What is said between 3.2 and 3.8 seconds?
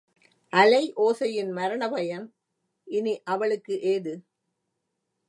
அவளுக்கு